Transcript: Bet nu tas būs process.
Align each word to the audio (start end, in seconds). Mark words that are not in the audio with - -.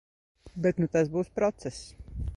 Bet 0.65 0.81
nu 0.85 0.89
tas 0.95 1.13
būs 1.17 1.31
process. 1.37 1.81